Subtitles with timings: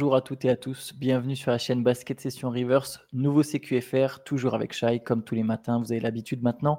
[0.00, 4.20] Bonjour à toutes et à tous, bienvenue sur la chaîne Basket Session Reverse, nouveau CQFR,
[4.24, 6.78] toujours avec Shai, comme tous les matins, vous avez l'habitude maintenant.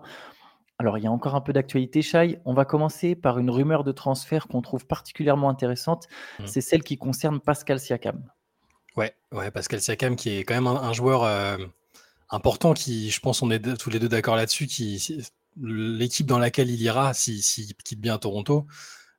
[0.78, 2.40] Alors il y a encore un peu d'actualité, Shai.
[2.46, 6.08] On va commencer par une rumeur de transfert qu'on trouve particulièrement intéressante,
[6.40, 6.48] Mmh.
[6.48, 8.24] c'est celle qui concerne Pascal Siakam.
[8.96, 11.58] Ouais, ouais, Pascal Siakam qui est quand même un, un joueur euh,
[12.30, 15.22] important qui, je pense, on est tous les deux d'accord là-dessus, qui si-
[15.62, 18.66] l'équipe dans laquelle il ira, s'il si, s'il quitte bien Toronto,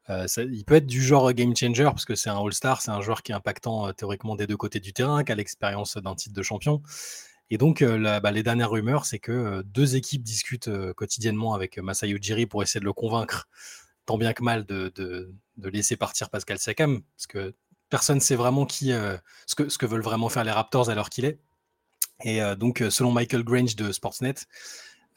[0.08, 3.00] euh, il peut être du genre game changer parce que c'est un All-Star, c'est un
[3.00, 6.14] joueur qui est impactant euh, théoriquement des deux côtés du terrain, qui a l'expérience d'un
[6.14, 6.82] titre de champion.
[7.50, 10.92] Et donc, euh, la- bah, les dernières rumeurs, c'est que euh, deux équipes discutent euh,
[10.94, 13.48] quotidiennement avec Masai Ujiri pour essayer de le convaincre,
[14.06, 17.54] tant bien que mal, de, laisser partir Pascal Siakam, parce que
[17.90, 20.90] personne ne sait vraiment qui, euh, ce, que, ce que veulent vraiment faire les Raptors
[20.90, 21.38] à l'heure qu'il est.
[22.24, 24.34] Et euh, donc, euh, selon Michael Grange de Sportsnet,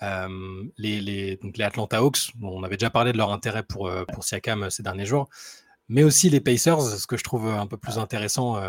[0.03, 4.03] euh, les, donc les Atlanta Hawks, on avait déjà parlé de leur intérêt pour, euh,
[4.05, 5.29] pour Siakam euh, ces derniers jours,
[5.87, 8.61] mais aussi les Pacers, ce que je trouve un peu plus intéressant.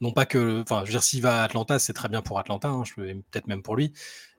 [0.00, 2.38] non pas que, enfin, je veux dire, s'il va à Atlanta, c'est très bien pour
[2.38, 3.92] Atlanta, hein, peut-être même pour lui.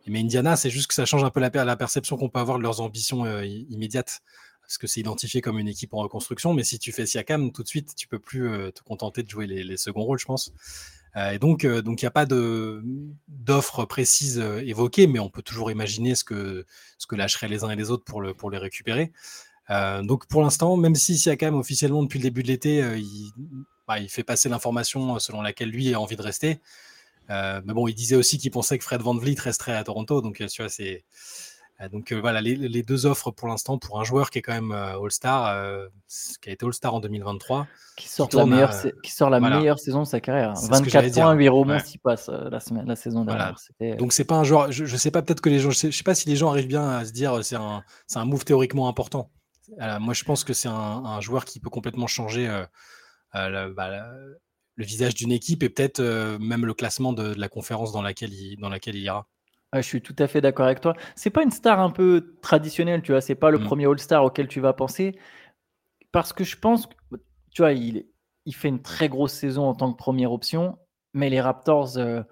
[0.07, 2.57] Mais Indiana, c'est juste que ça change un peu la, la perception qu'on peut avoir
[2.57, 4.21] de leurs ambitions immédiates.
[4.61, 7.63] Parce que c'est identifié comme une équipe en reconstruction, mais si tu fais Siakam, tout
[7.63, 10.53] de suite, tu peux plus te contenter de jouer les, les seconds rôles, je pense.
[11.19, 12.83] Euh, et donc, euh, il n'y a pas de
[13.27, 16.65] d'offres précises euh, évoquées, mais on peut toujours imaginer ce que
[16.97, 19.11] ce que lâcheraient les uns et les autres pour le pour les récupérer.
[20.03, 23.31] Donc pour l'instant, même si Siakam officiellement depuis le début de l'été, il,
[23.87, 26.59] bah, il fait passer l'information selon laquelle lui a envie de rester.
[27.29, 30.37] Mais bon, il disait aussi qu'il pensait que Fred Van Vliet resterait à Toronto, donc
[30.37, 31.05] tu vois c'est
[31.87, 34.51] donc euh, voilà les, les deux offres pour l'instant pour un joueur qui est quand
[34.53, 35.87] même euh, All-Star, euh,
[36.41, 37.67] qui a été All-Star en 2023.
[37.95, 39.59] Qui sort, Qui la meilleure, à- sa- qui sort la voilà.
[39.59, 40.57] meilleure saison de sa carrière.
[40.57, 41.37] C'est ce que 24 j'allais points, dire.
[41.37, 41.79] 8 rebonds, Ouais.
[41.79, 43.55] 6 passes euh, la, semaine, la saison dernière.
[43.97, 44.71] Donc c'est pas un joueur.
[44.73, 45.69] Je, je sais pas peut-être que les gens.
[45.71, 47.55] Je sais, je sais pas si les gens arrivent bien à se dire euh, c'est
[47.55, 47.83] un
[48.15, 49.31] un move théoriquement important.
[49.79, 52.65] Euh, moi je pense que c'est un, un joueur qui peut complètement changer euh,
[53.35, 53.89] euh, bah,
[54.75, 58.01] le visage d'une équipe et peut-être euh, même le classement de, de la conférence dans
[58.01, 59.27] laquelle il dans laquelle il ira.
[59.75, 60.93] Je suis tout à fait d'accord avec toi.
[61.15, 63.21] C'est pas une star un peu traditionnelle, tu vois.
[63.21, 63.63] C'est pas le Mm.
[63.65, 65.17] premier All-Star auquel tu vas penser.
[66.11, 66.93] Parce que je pense que,
[67.51, 68.07] tu vois, il,
[68.45, 70.79] il fait une très grosse saison en tant que première option.
[71.13, 72.23] Mais les Raptors euh,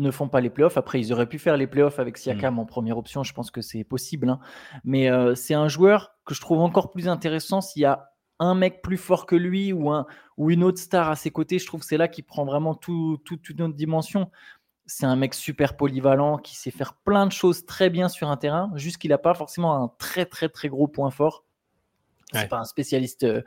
[0.00, 0.76] ne font pas les playoffs.
[0.76, 3.22] Après, ils auraient pu faire les playoffs avec Siakam en première option.
[3.22, 4.28] Je pense que c'est possible.
[4.28, 4.40] hein.
[4.84, 8.10] Mais euh, c'est un joueur que je trouve encore plus intéressant s'il y a
[8.40, 11.58] un mec plus fort que lui ou, un, ou une autre star à ses côtés.
[11.58, 14.30] Je trouve que c'est là qu'il prend vraiment tout, tout- toute une autre dimension.
[14.90, 18.36] C'est un mec super polyvalent qui sait faire plein de choses très bien sur un
[18.38, 21.44] terrain, juste qu'il n'a pas forcément un très très très gros point fort.
[22.32, 22.48] C'est Ouais.
[22.48, 23.24] pas un spécialiste.
[23.24, 23.42] euh,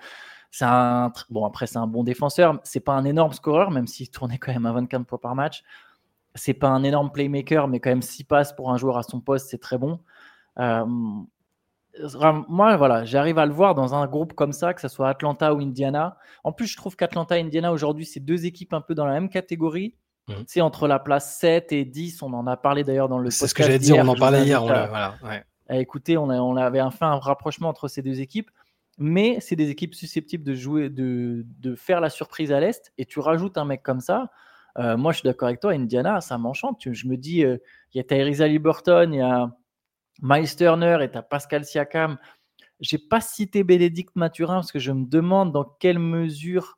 [0.51, 2.59] C'est un bon après c'est un bon défenseur.
[2.63, 5.63] C'est pas un énorme scoreur, même s'il tournait quand même à 24 points par match.
[6.35, 9.19] C'est pas un énorme playmaker, mais quand même 6 passes pour un joueur à son
[9.21, 9.99] poste, c'est très bon.
[10.59, 10.85] Euh,
[12.47, 15.53] Moi, voilà, j'arrive à le voir dans un groupe comme ça, que ce soit Atlanta
[15.53, 16.17] ou Indiana.
[16.43, 19.13] En plus, je trouve qu'Atlanta et Indiana aujourd'hui, c'est deux équipes un peu dans la
[19.13, 19.95] même catégorie.
[20.47, 22.21] C'est entre la place 7 et 10.
[22.23, 24.05] On en a parlé d'ailleurs dans le C'est ce que podcast j'allais dire.
[24.05, 24.63] On en parlait hier.
[24.63, 25.15] on à- l'a- voilà.
[25.23, 25.43] ouais.
[25.67, 26.17] à écouter.
[26.17, 28.49] On, a- on avait fait un rapprochement entre ces deux équipes.
[28.97, 32.93] Mais c'est des équipes susceptibles de jouer, de, de faire la surprise à l'Est.
[32.97, 34.29] Et tu rajoutes un mec comme ça.
[34.77, 35.71] euh, moi, je suis d'accord avec toi.
[35.73, 36.81] Indiana, ça m'enchante.
[36.91, 37.57] Je me dis, euh,
[37.93, 39.49] il y a Tyrese Liberton, il y a
[40.21, 42.17] Miles Turner et tu as Pascal Siakam.
[42.79, 46.77] J'ai pas cité Bénédicte Mathurin parce que je me demande dans quelle mesure.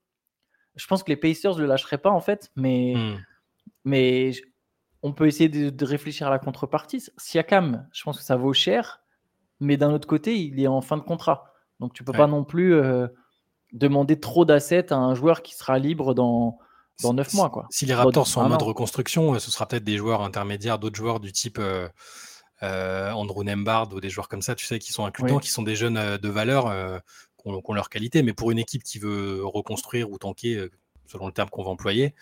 [0.76, 3.18] Je pense que les Pacers ne le lâcheraient pas en fait, mais, Hmm.
[3.84, 4.32] Mais
[5.02, 7.04] on peut essayer de, de réfléchir à la contrepartie.
[7.18, 9.02] Siakam, je pense que ça vaut cher,
[9.60, 11.46] mais d'un autre côté, il est en fin de contrat.
[11.80, 12.18] Donc tu peux Ouais.
[12.18, 13.08] pas non plus euh,
[13.74, 16.58] demander trop d'assets à un joueur qui sera libre dans,
[17.02, 17.50] dans 9 Si- mois.
[17.50, 17.68] Quoi.
[17.70, 20.96] Si les Raptors sont en mode reconstruction, euh, ce sera peut-être des joueurs intermédiaires, d'autres
[20.96, 21.90] joueurs du type euh,
[22.62, 25.42] euh, Andrew Nembard ou des joueurs comme ça, tu sais, qui sont inclutants, Oui.
[25.42, 27.00] qui sont des jeunes de valeur, euh,
[27.42, 28.24] qui ont, qui ont leur qualité.
[28.24, 30.70] Mais pour une équipe qui veut reconstruire ou tanker,
[31.08, 32.16] selon le terme qu'on va employer,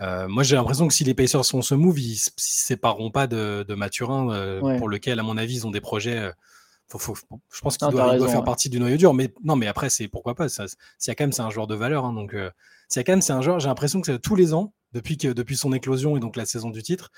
[0.00, 3.10] euh, moi j'ai l'impression que si les Pacers font ce move, ils ne se sépareront
[3.10, 4.78] pas de, de Mathurin, euh, Ouais.
[4.78, 6.18] pour lequel, à mon avis, ils ont des projets.
[6.18, 6.32] euh,
[6.88, 8.44] faut- faut- faut- je pense qu'il doit, faire ouais.
[8.44, 9.14] partie du noyau dur.
[9.14, 10.48] Mais non, mais après, c'est pourquoi pas.
[10.48, 10.64] Ça,
[10.98, 12.04] Siakam, c'est un joueur de valeur.
[12.04, 12.34] hein, donc,
[12.88, 16.16] Siakam, c'est un joueur, j'ai l'impression que tous les ans, depuis, que, depuis son éclosion
[16.16, 17.10] et donc la saison du titre,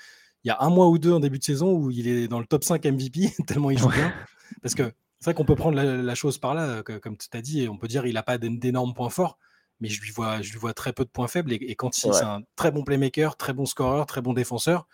[0.43, 2.39] il y a un mois ou deux en début de saison où il est dans
[2.39, 4.13] le top 5 MVP, tellement il joue bien.
[4.61, 4.83] Parce que
[5.19, 7.63] c'est vrai qu'on peut prendre la, la chose par là, que- comme tu t'as dit,
[7.63, 9.37] et on peut dire il n'a pas d'é- d'énormes points forts,
[9.79, 11.51] mais je lui vois, je lui vois très peu de points faibles.
[11.53, 12.13] Et, et quand il Ouais.
[12.17, 14.87] c'est un très bon playmaker, très bon scoreur, très bon défenseur,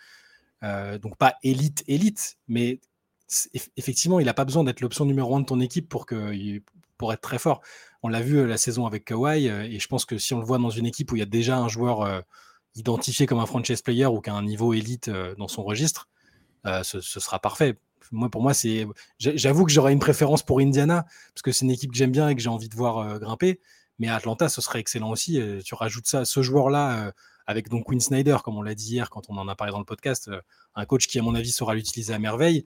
[0.64, 2.80] euh, donc pas élite, élite, mais
[3.78, 6.62] effectivement, il n'a pas besoin d'être l'option numéro un de ton équipe pour, que, il-
[6.98, 7.62] pour être très fort.
[8.04, 10.40] On l'a vu euh, la saison avec Kawhi, euh, et je pense que si on
[10.40, 12.22] le voit dans une équipe où il y a déjà un joueur euh,
[12.76, 16.10] identifié comme un franchise player ou qui a un niveau élite euh, dans son registre,
[16.84, 17.78] ce, ce sera parfait.
[18.12, 18.86] Moi, pour moi, c'est.
[19.18, 22.12] j'a- J'avoue que j'aurais une préférence pour Indiana parce que c'est une équipe que j'aime
[22.12, 23.60] bien et que j'ai envie de voir euh, grimper.
[24.02, 25.40] Mais à Atlanta, ce serait excellent aussi.
[25.64, 27.14] tu rajoutes ça, ce joueur-là,
[27.46, 29.78] avec donc Quinn Snyder, comme on l'a dit hier quand on en a parlé dans
[29.78, 30.32] le podcast,
[30.74, 32.66] un coach qui, à mon avis, saura l'utiliser à merveille.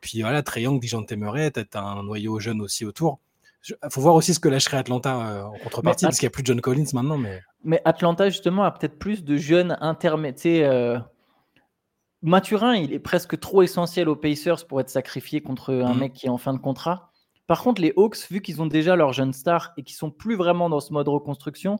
[0.00, 3.18] puis voilà, Trey Young, Dijon Temeray, as un noyau jeune aussi autour.
[3.68, 6.44] Il faut voir aussi ce que lâcherait Atlanta en contrepartie, parce qu'il n'y a plus
[6.44, 7.18] de John Collins maintenant.
[7.18, 11.08] Mais, mais Atlanta, justement, a peut-être plus de jeunes intermédiaires.
[12.22, 15.98] Mathurin, il est presque trop essentiel aux Pacers pour être sacrifié contre un mmh.
[15.98, 17.10] mec qui est en fin de contrat.
[17.48, 20.36] Par contre, les Hawks, vu qu'ils ont déjà leur jeune star et qu'ils sont plus
[20.36, 21.78] vraiment dans ce mode reconstruction,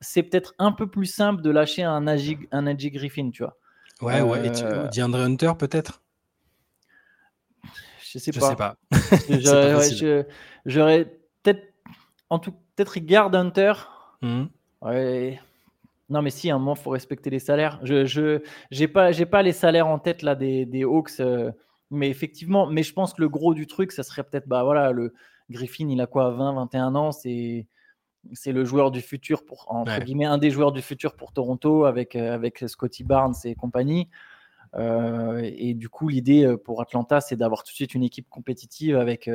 [0.00, 3.56] c'est peut-être un peu plus simple de lâcher un Agi, un Griffin, tu vois.
[4.02, 4.46] Ouais, ouais.
[4.46, 6.02] Et tu, euh, DeAndre Hunter, peut-être?
[8.12, 8.40] Je sais pas.
[8.40, 8.76] Je sais pas.
[10.66, 11.04] J'aurais
[11.42, 11.72] peut-être.
[12.28, 13.72] En tout peut-être il garde Hunter.
[14.20, 14.44] Mmh.
[14.82, 15.40] Ouais.
[16.10, 17.80] Non, mais si, à un moment, il faut respecter les salaires.
[17.84, 18.42] Je
[18.78, 21.52] n'ai pas, pas les salaires en tête là, des, des Hawks, euh,
[21.90, 24.92] mais effectivement, mais je pense que le gros du truc, ça serait peut-être, bah voilà,
[24.92, 25.14] le
[25.50, 27.66] Griffin, il a quoi, 20, 21 ans, c'est
[28.34, 31.86] c'est le joueur du futur pour entre guillemets un des joueurs du futur pour Toronto
[31.86, 34.10] avec euh, avec Scotty Barnes et compagnie.
[34.76, 38.96] Euh, et du coup, l'idée pour Atlanta, c'est d'avoir tout de suite une équipe compétitive
[38.96, 39.30] avec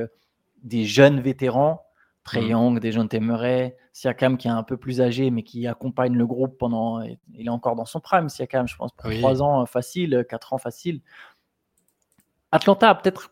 [0.63, 1.85] des jeunes vétérans
[2.25, 2.49] Trey mmh.
[2.49, 6.57] Young, Dejounte Murray, Siakam qui est un peu plus âgé mais qui accompagne le groupe
[6.57, 7.01] pendant.
[7.01, 10.53] Il est encore dans son prime, Siakam, je pense, pour 3 ans euh, facile, 4
[10.53, 11.01] ans facile.
[12.55, 13.31] Atlanta a peut-être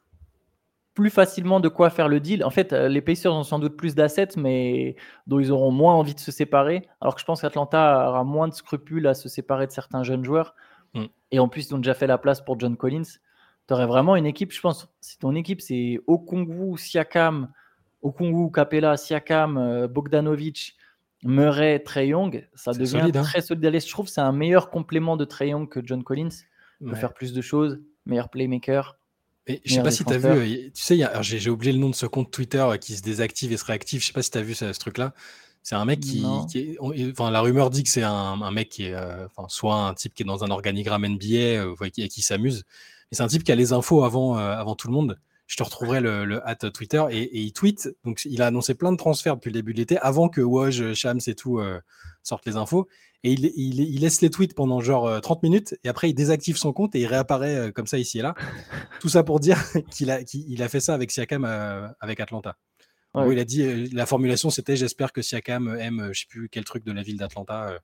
[0.93, 2.43] plus facilement de quoi faire le deal.
[2.43, 5.95] En fait, euh, les Pacers ont sans doute plus d'assets, mais dont ils auront moins
[5.95, 6.87] envie de se séparer.
[7.01, 10.23] Alors que je pense qu'Atlanta aura moins de scrupules à se séparer de certains jeunes
[10.23, 10.53] joueurs.
[10.93, 11.05] Mmh.
[11.31, 13.03] Et en plus, ils ont déjà fait la place pour John Collins.
[13.67, 17.49] Tu aurais vraiment une équipe, je pense, si ton équipe c'est Okongwu, Siakam,
[18.01, 20.75] Okungu, Capella, Siakam, euh, Bogdanovic,
[21.23, 23.21] Murray, Trey Young, ça devient hein.
[23.23, 23.79] très solide.
[23.79, 26.43] Je trouve que c'est un meilleur complément de Trey Young que John Collins.
[26.81, 28.97] Il peut faire plus de choses, meilleur playmaker.
[29.47, 31.89] Mais je sais pas si tu as vu, euh, tu sais, j'ai oublié le nom
[31.89, 34.01] de ce compte Twitter euh, qui se désactive et se réactive.
[34.01, 35.13] Je sais pas si tu as vu ce, truc-là.
[35.61, 39.47] C'est un mec qui, enfin, la rumeur dit que c'est un, mec qui est, enfin,
[39.47, 42.63] soit un type qui est dans un organigramme NBA, et qui, qui s'amuse.
[43.11, 45.17] Mais c'est un type qui a les infos avant, avant tout le monde
[45.47, 47.89] je te retrouverai le, le hat Twitter et, il tweet.
[48.03, 50.93] Donc, il a annoncé plein de transferts depuis le début de l'été, avant que Woj,
[50.93, 51.79] Shams et tout euh,
[52.23, 52.87] sortent les infos.
[53.25, 56.57] Et il, il, laisse les tweets pendant genre 30 euh, minutes et après il désactive
[56.57, 58.35] son compte et il réapparaît euh, comme ça ici et là.
[58.99, 61.45] tout ça pour dire qu'il a, a fait ça avec Siakam
[62.01, 62.57] avec Atlanta.
[63.15, 66.83] il a dit la formulation c'était j'espère que Siakam aime je sais plus quel truc
[66.83, 67.79] de la ville d'Atlanta.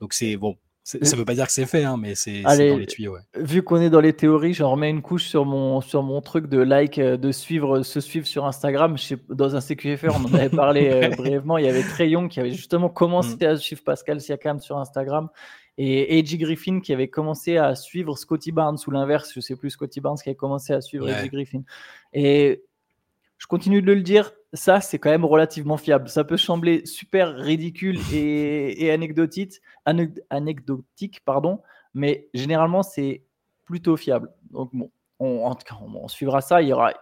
[0.00, 2.54] donc c'est bon, ça ne veut pas dire que c'est fait, hein, mais c'est dans
[2.54, 3.16] les tuyaux.
[3.36, 6.48] Vu qu'on est dans les théories, j'en remets une couche sur mon, sur mon truc
[6.48, 8.96] de like, euh, de suivre, se suivre sur Instagram.
[9.28, 11.56] dans un CQFR, on en avait parlé euh, brièvement.
[11.58, 13.44] Il y avait Trayon qui avait justement commencé mm.
[13.44, 15.28] à suivre Pascal Siakam sur Instagram
[15.78, 19.30] et AJ Griffin qui avait commencé à suivre Scotty Barnes ou l'inverse.
[19.32, 21.62] Je ne sais plus, Scotty Barnes qui avait commencé à suivre AJ Griffin.
[22.12, 22.64] Et
[23.38, 26.08] je continue de le dire, ça c'est quand même relativement fiable.
[26.08, 29.60] Ça peut sembler super ridicule et, anecdotique,
[30.30, 31.60] anecdotique, pardon,
[31.94, 33.24] mais généralement c'est
[33.64, 34.30] plutôt fiable.
[34.50, 36.62] Donc bon, on, en tout cas, on, suivra ça.
[36.62, 36.92] Il y aura,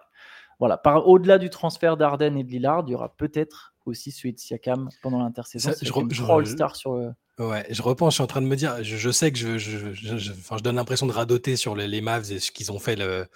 [0.59, 4.39] voilà, au-delà du transfert d'Arden et de Lillard, il y aura peut-être aussi celui de
[4.39, 5.73] Siakam pendant l'intersaison.
[5.81, 7.13] Je, je, sur.
[7.39, 9.95] Ouais, je repense, je suis en train de me dire, je, sais que je, je,
[9.95, 13.27] je donne l'impression de radoter sur les, les Mavs et ce qu'ils ont fait le,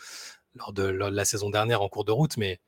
[0.54, 2.60] lors, de, la saison dernière en cours de route, mais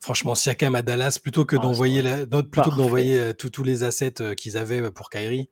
[0.00, 2.02] Franchement, Siakam à Dallas, plutôt que ah, d'envoyer
[2.50, 5.48] plutôt d'envoyer tous les assets qu'ils avaient pour Kyrie.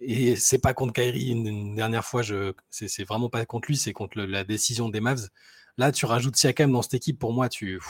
[0.00, 3.92] Et c'est pas contre Kyrie une, dernière fois, je c'est vraiment pas contre lui, c'est
[3.92, 5.28] contre la décision des Mavs.
[5.78, 7.80] Là, tu rajoutes Siakam dans cette équipe, pour moi, tu.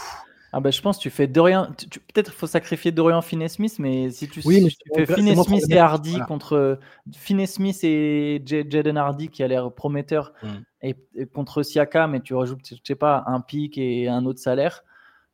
[0.53, 1.69] Ah bah, je pense que tu fais Dorian.
[2.13, 6.79] Peut-être faut sacrifier Dorian Finney-Smith, mais si tu, oui, fais Finney-Smith et Hardy contre
[7.13, 10.49] Finney-Smith et Jaden Hardy qui a l'air prometteur, mmh.
[10.83, 14.41] et, et, contre Siakam, et tu rajoutes, je sais pas, un pic et un autre
[14.41, 14.83] salaire.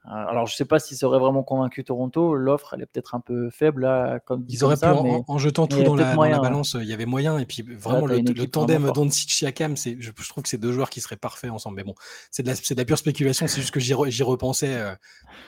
[0.06, 2.34] Euh, alors, je ne sais pas si ça aurait vraiment convaincu Toronto.
[2.34, 3.82] L'offre, elle est peut-être un peu faible.
[3.82, 7.38] Là, comme Ils auraient pu, en, jetant tout dans la, balance, il y avait moyen.
[7.38, 11.16] Et puis, vraiment, le, tandem Doncic-Siakam, je, je trouve que c'est deux joueurs qui seraient
[11.16, 11.76] parfaits ensemble.
[11.76, 11.94] Mais bon,
[12.30, 13.46] c'est de, de, la pure spéculation.
[13.46, 14.74] C'est juste que j'y repensais.
[14.74, 14.94] Euh,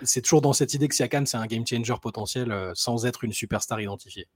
[0.02, 3.25] c'est toujours dans cette idée que Siakam, c'est un game changer potentiel euh, sans être
[3.25, 4.28] une superstar identifiée.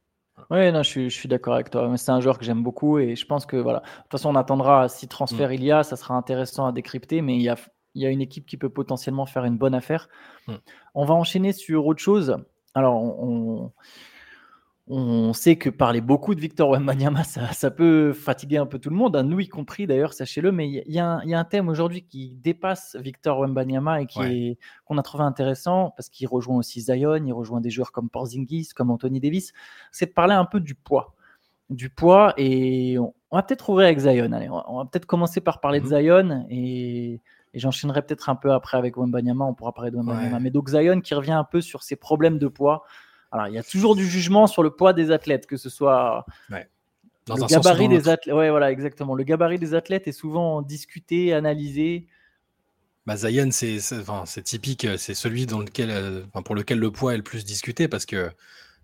[0.51, 1.93] Oui, non, je suis, je suis d'accord avec toi.
[1.97, 3.81] C'est un joueur que j'aime beaucoup et je pense que voilà.
[3.81, 5.55] De toute façon, on attendra si transfert mm.
[5.55, 7.57] il y a, ça sera intéressant à décrypter, mais il y a
[7.95, 10.09] il y a une équipe qui peut potentiellement faire une bonne affaire.
[10.47, 10.57] Hmm.
[10.95, 12.37] On va enchaîner sur autre chose.
[12.75, 13.73] Alors, on,
[14.91, 18.89] on sait que parler beaucoup de Victor Wembanyama, ça, ça, peut fatiguer un peu tout
[18.89, 22.03] le monde, hein, nous y compris d'ailleurs, sachez-le, mais il y, a un thème aujourd'hui
[22.03, 27.23] qui dépasse Victor Wembanyama et qui qu'on a trouvé intéressant parce qu'il rejoint aussi Zion,
[27.25, 29.53] il rejoint des joueurs comme Porzingis, comme Anthony Davis,
[29.93, 31.15] c'est de parler un peu du poids.
[31.69, 34.33] Du poids et on, va peut-être ouvrir avec Zion.
[34.33, 36.01] Allez, on va, peut-être commencer par parler de mhm.
[36.01, 37.21] Zion et
[37.59, 40.39] et j'enchaînerai peut-être un peu après avec Wembanyama, on pourra parler de Wembanyama.
[40.39, 42.85] Mais donc Zion qui revient un peu sur ses problèmes de poids.
[43.33, 46.25] Alors, il y a toujours du jugement sur le poids des athlètes, que ce soit
[46.51, 48.35] le gabarit des athlètes.
[48.35, 49.17] Ouais, voilà, exactement.
[49.17, 52.07] Le gabarit des athlètes est souvent discuté, analysé.
[53.07, 57.25] Bah, Zion, c'est typique, c'est celui dans lequel, euh, pour lequel le poids est le
[57.25, 58.31] plus discuté parce que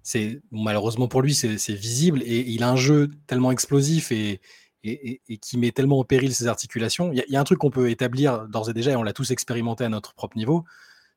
[0.03, 4.41] c'est malheureusement pour lui, c'est visible et il a un jeu tellement explosif et,
[4.85, 7.13] et, qui met tellement en péril ses articulations.
[7.13, 9.31] Il y, a un truc qu'on peut établir d'ores et déjà, et on l'a tous
[9.31, 10.65] expérimenté à notre propre niveau,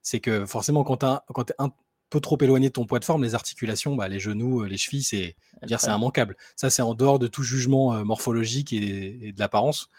[0.01, 1.71] c'est que forcément, quand tu es un
[2.09, 4.77] peu trop éloigné de ton poids de forme, les articulations, bah, les genoux, euh, les
[4.77, 5.36] chevilles, c'est
[5.77, 6.38] c'est immanquable.
[6.55, 9.89] Ça, c'est en dehors de tout jugement euh, morphologique et, de l'apparence.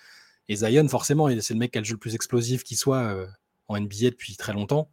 [0.49, 3.03] Et Zion, forcément, c'est le mec qui a le jeu le plus explosif qui soit
[3.03, 3.27] euh,
[3.67, 4.91] en NBA depuis très longtemps.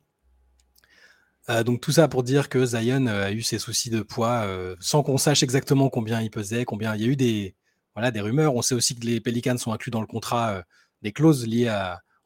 [1.66, 4.46] donc tout ça pour dire que Zion a eu ses soucis de poids
[4.82, 7.56] sans qu'on sache exactement combien il pesait, combien il y a eu des,
[7.96, 8.56] voilà, des rumeurs.
[8.56, 10.64] On sait aussi que les Pelicans sont inclus dans le contrat
[11.02, 11.74] des clauses liées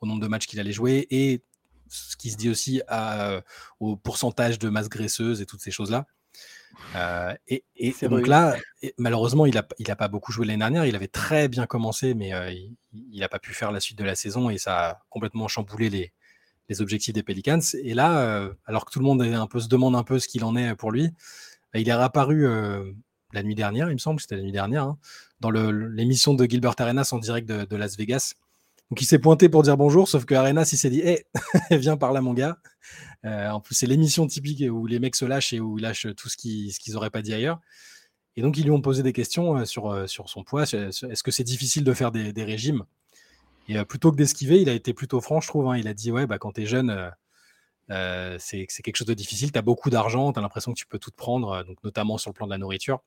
[0.01, 1.43] au nombre de matchs qu'il allait jouer et
[1.89, 3.41] ce qui se dit aussi à,
[3.79, 6.05] au pourcentage de masse graisseuse et toutes ces choses-là.
[6.95, 7.63] Euh, et,
[8.03, 8.55] donc là,
[8.97, 10.85] malheureusement, il n'a il a pas beaucoup joué l'année dernière.
[10.85, 14.03] Il avait très bien commencé, mais euh, il n'a pas pu faire la suite de
[14.03, 16.13] la saison et ça a complètement chamboulé les,
[16.69, 17.59] les objectifs des Pelicans.
[17.83, 20.27] Et là, euh, alors que tout le monde un peu, se demande un peu ce
[20.27, 21.09] qu'il en est pour lui,
[21.73, 22.47] bah, il est réapparu
[23.33, 24.97] la nuit dernière, il me semble, c'était la nuit dernière, hein,
[25.39, 28.35] dans l'émission de Gilbert Arenas en direct de Las Vegas.
[28.89, 31.25] Donc il s'est pointé pour dire bonjour, sauf que Arenas il s'est dit hé,
[31.71, 32.57] viens par là mon gars.
[33.23, 36.07] Euh, en plus c'est l'émission typique où les mecs se lâchent et où ils lâchent
[36.17, 37.59] tout ce qu'ils n'auraient pas dit ailleurs.
[38.35, 40.63] Et donc ils lui ont posé des questions euh, sur, euh, sur son poids.
[40.63, 42.83] Est-ce que c'est difficile de faire des, régimes?
[43.67, 45.67] Et plutôt que d'esquiver, il a été plutôt franc, je trouve.
[45.67, 45.77] Hein.
[45.77, 47.11] Il a dit ouais, bah, quand tu es jeune,
[48.39, 49.51] c'est quelque chose de difficile.
[49.51, 52.31] Tu as beaucoup d'argent, tu as l'impression que tu peux tout prendre, donc notamment sur
[52.31, 53.01] le plan de la nourriture.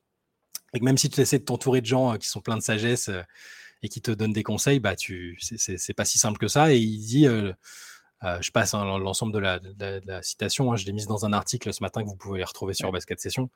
[0.74, 3.10] Et que même si tu essaies de t'entourer de gens qui sont pleins de sagesse
[3.82, 6.72] et qui te donne des conseils, bah tu c'est pas si simple que ça.
[6.72, 7.52] Et il dit, euh,
[8.24, 11.72] euh, je passe hein, l'ensemble de, la, citation, hein, je l'ai mise dans un article
[11.72, 13.50] ce matin que vous pouvez retrouver sur Basket Session.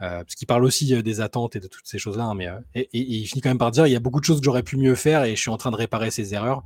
[0.00, 2.24] Euh, parce qu'il parle aussi des attentes et de toutes ces choses-là.
[2.24, 4.40] Hein, mais et, il finit quand même par dire il y a beaucoup de choses
[4.40, 6.64] que j'aurais pu mieux faire et je suis en train de réparer ces erreurs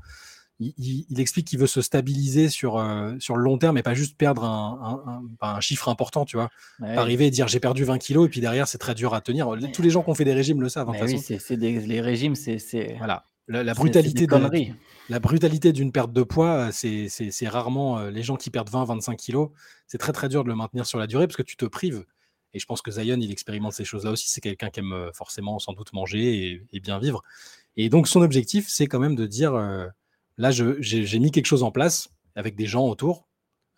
[0.59, 4.17] il, explique qu'il veut se stabiliser sur, euh, sur le long terme et pas juste
[4.17, 6.49] perdre un, un, chiffre important, tu vois.
[6.83, 9.51] Arriver et dire j'ai perdu 20 kilos et puis derrière c'est très dur à tenir.
[9.73, 10.89] Tous les gens qui ont fait des régimes le savent.
[10.91, 12.95] Hein, oui, c'est les régimes, c'est.
[12.99, 13.25] Voilà.
[13.49, 14.75] La, brutalité de,
[15.09, 17.09] la brutalité d'une perte de poids, c'est
[17.49, 19.51] rarement euh, les gens qui perdent 20-25 kilos.
[19.87, 22.05] C'est très très dur de le maintenir sur la durée parce que tu te prives.
[22.55, 24.29] Et je pense que Zion, il expérimente ces choses-là aussi.
[24.29, 27.23] C'est quelqu'un qui aime euh, forcément sans doute manger et, bien vivre.
[27.77, 29.55] Et donc son objectif, c'est quand même de dire
[30.39, 33.27] Là, j'ai mis quelque chose en place avec des gens autour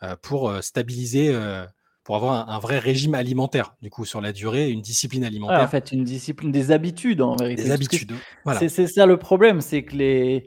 [0.03, 1.65] euh, pour euh, stabiliser, euh,
[2.05, 5.61] pour avoir un, vrai régime alimentaire, du coup, sur la durée, une discipline alimentaire.
[5.61, 7.65] en fait, une discipline, des habitudes en vérité.
[7.65, 8.13] Des habitudes.
[8.59, 10.47] C'est ça le problème, c'est que les,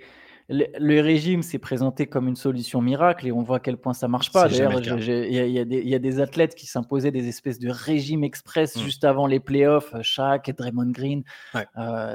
[0.49, 4.07] le régime s'est présenté comme une solution miracle et on voit à quel point ça
[4.07, 4.49] marche pas.
[4.49, 8.81] D'ailleurs, il y, a des athlètes qui s'imposaient des espèces de régimes express mmh.
[8.81, 11.23] juste avant les playoffs, Shaq et Draymond Green.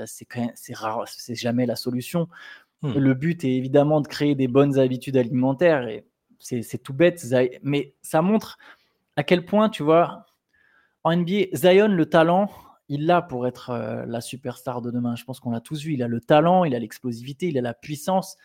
[0.06, 2.28] c'est rare, c'est jamais la solution.
[2.82, 2.92] Hmm.
[2.92, 6.06] Le but est évidemment de créer des bonnes habitudes alimentaires et
[6.38, 7.24] c'est tout bête,
[7.62, 8.58] mais ça montre
[9.16, 10.26] à quel point, tu vois,
[11.02, 12.50] en NBA, Zion, le talent,
[12.88, 15.16] il l'a pour être euh, la superstar de demain.
[15.16, 15.94] Je pense qu'on l'a tous vu.
[15.94, 18.36] Il a le talent, il a l'explosivité, il a la puissance.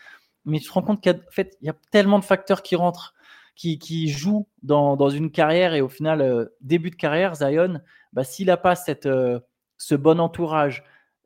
[0.44, 3.14] Mais tu te rends compte qu'il fait, il y a tellement de facteurs qui rentrent,
[3.54, 5.74] qui, jouent dans, une carrière.
[5.74, 7.80] Et au final, euh, début de carrière, Zion,
[8.12, 9.40] bah, s'il n'a pas cette, euh,
[9.78, 10.84] ce bon entourage,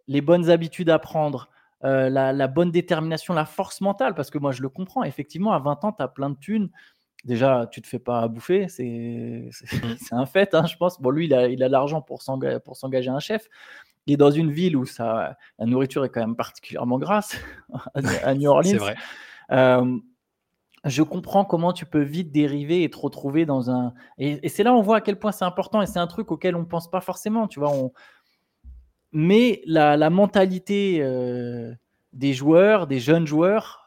[0.08, 1.48] les bonnes habitudes à prendre,
[1.86, 5.58] euh, la, bonne détermination, la force mentale, parce que moi je le comprends, effectivement, à
[5.58, 6.70] 20 ans, tu as plein de thunes.
[7.24, 9.96] Déjà, tu te fais pas bouffer, c'est mmh.
[10.12, 11.00] un fait, hein, je pense.
[11.00, 13.48] Bon, lui, il a, il a l'argent pour s'engager un chef.
[14.06, 17.36] Il est dans une ville où ça, la nourriture est quand même particulièrement grasse,
[17.94, 18.70] à New Orleans.
[18.70, 18.96] C'est vrai.
[19.52, 19.98] Euh,
[20.84, 23.92] je comprends comment tu peux vite dériver et te retrouver dans un.
[24.18, 26.30] Et, c'est là où on voit à quel point c'est important et c'est un truc
[26.30, 27.48] auquel on ne pense pas forcément.
[27.48, 27.92] Tu vois, on,
[29.12, 31.72] mais la, mentalité euh,
[32.12, 33.86] des joueurs, des jeunes joueurs,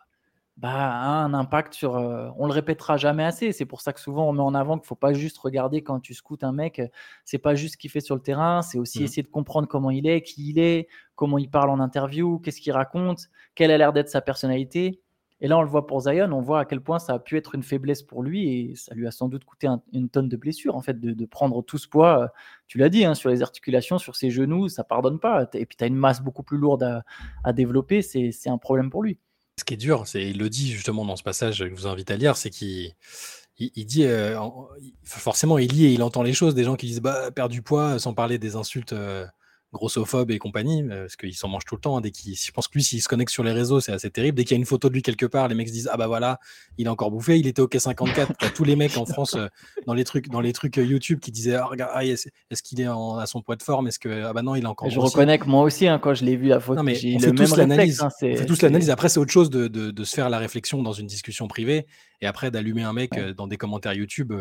[0.58, 1.96] bah, a un impact sur.
[1.96, 3.54] Euh, on le répétera jamais assez.
[3.54, 5.82] C'est pour ça que souvent on met en avant qu'il ne faut pas juste regarder
[5.84, 6.82] quand tu scoutes un mec.
[7.24, 8.62] C'est pas juste ce qu'il fait sur le terrain.
[8.62, 9.04] C'est aussi mmh.
[9.04, 12.60] essayer de comprendre comment il est, qui il est, comment il parle en interview, qu'est-ce
[12.60, 15.02] qu'il raconte, quelle a l'air d'être sa personnalité.
[15.41, 17.38] Et là, on le voit pour Zion, on voit à quel point ça a pu
[17.38, 20.36] être une faiblesse pour lui et ça lui a sans doute coûté une tonne de
[20.36, 22.24] blessures, en fait, de, prendre tout ce poids.
[22.24, 22.27] Euh,
[22.67, 25.48] tu l'as dit, hein, sur les articulations, sur ses genoux, ça pardonne pas.
[25.53, 27.03] Et puis, tu as une masse beaucoup plus lourde
[27.43, 29.17] à, développer, c'est un problème pour lui.
[29.58, 31.88] Ce qui est dur, c'est il le dit justement dans ce passage que je vous
[31.88, 32.93] invite à lire, c'est qu'il
[33.58, 34.39] il, dit euh,
[35.03, 37.62] forcément il lit et il entend les choses des gens qui disent bah perdre du
[37.62, 39.25] poids sans parler des insultes euh,
[39.74, 41.98] grossophobe et compagnie, euh, parce qu'il s'en mange tout le temps.
[41.98, 44.10] Hein, dès qu'il, je pense que lui, s'il se connecte sur les réseaux, c'est assez
[44.10, 44.36] terrible.
[44.36, 45.98] Dès qu'il y a une photo de lui quelque part, les mecs se disent Ah
[45.98, 46.40] bah voilà,
[46.78, 47.38] il a encore bouffé.
[47.38, 48.34] Il était OK 54.
[48.38, 49.48] T'as tous les mecs en France euh,
[49.86, 52.30] dans les trucs, dans les trucs euh, YouTube qui disaient ah, regarde, ah, est-ce,
[52.64, 53.88] qu'il est à son poids de forme?
[53.88, 54.90] Est-ce que ah bah non, il a encore.
[54.90, 57.20] Je reconnais que moi aussi, hein, quand je l'ai vu la photo, mais j'ai on
[57.20, 58.02] fait tous l'analyse.
[58.02, 58.90] Hein, on fait tous l'analyse.
[58.90, 61.86] Après, c'est autre chose de, de, se faire la réflexion dans une discussion privée
[62.22, 64.34] et après d'allumer un mec dans des commentaires YouTube.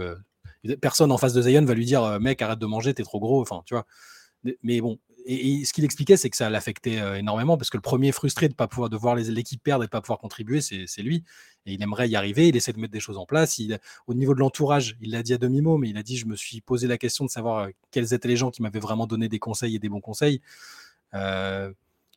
[0.81, 3.43] personne en face de Zion va lui dire mec, arrête de manger, t'es trop gros.
[3.43, 3.85] Enfin, tu vois.
[4.63, 7.83] Mais bon, et, ce qu'il expliquait, c'est que ça l'affectait euh, énormément parce que le
[7.83, 11.03] premier frustré de pas pouvoir de voir l'équipe perdre et de pas pouvoir contribuer, c'est
[11.03, 11.25] lui.
[11.67, 12.49] Et il aimerait y arriver.
[12.49, 13.61] Il essaie de mettre des choses en place.
[14.07, 16.27] Au niveau de l'entourage, il l'a dit à demi mot, mais il a dit je
[16.27, 19.07] me suis posé la question de savoir euh, quels étaient les gens qui m'avaient vraiment
[19.07, 20.41] donné des conseils et des bons conseils.
[21.15, 21.73] Euh,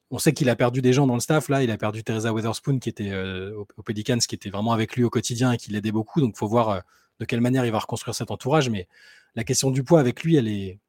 [0.10, 1.50] on sait qu'il a perdu des gens dans le staff.
[1.50, 4.96] Là, il a perdu Teresa Weatherspoon qui était au, au, Pelicans, qui était vraiment avec
[4.96, 6.20] lui au quotidien et qui l'aidait beaucoup.
[6.20, 6.82] Donc, faut voir
[7.20, 8.70] de quelle manière il va reconstruire cet entourage.
[8.70, 8.90] Mais
[9.36, 10.80] la question du poids avec lui, elle est,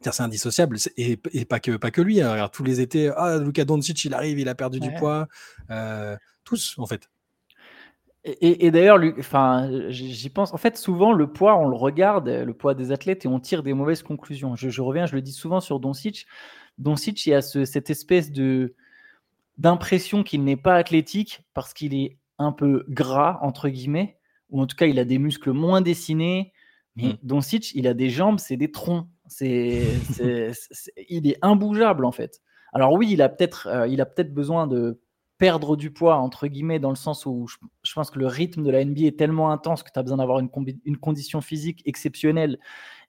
[0.00, 0.76] c'est indissociable.
[0.96, 2.20] Et, pas, que, pas que lui.
[2.20, 2.32] Hein.
[2.32, 5.26] Regarde, tous les étés, ah, Luka Doncic, il arrive, il a perdu du poids.
[5.70, 7.08] Euh, tous, en fait.
[8.24, 10.52] Et, d'ailleurs, enfin, j'y pense.
[10.52, 13.62] En fait, souvent, le poids, on le regarde, le poids des athlètes, et on tire
[13.62, 14.54] des mauvaises conclusions.
[14.56, 16.26] Je, reviens, je le dis souvent sur Doncic.
[16.76, 18.74] Doncic, il y a cette espèce de
[19.56, 24.18] d'impression qu'il n'est pas athlétique parce qu'il est un peu gras, entre guillemets,
[24.50, 26.52] ou en tout cas, il a des muscles moins dessinés.
[26.96, 27.18] Mais mmh.
[27.22, 29.08] Doncic, il a des jambes, c'est des troncs.
[29.28, 29.84] C'est,
[31.08, 32.40] il est imbougeable en fait.
[32.72, 35.00] Alors oui, il a peut-être, euh, il a peut-être besoin de
[35.38, 38.70] perdre du poids entre guillemets dans le sens où je, pense que le rythme de
[38.70, 42.58] la NBA est tellement intense que tu as besoin d'avoir une, condition physique exceptionnelle